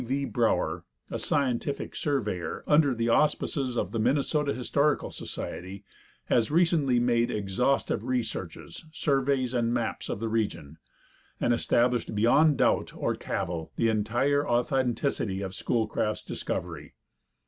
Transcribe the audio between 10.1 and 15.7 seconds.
the region, and established beyond doubt or cavil the entire authenticity of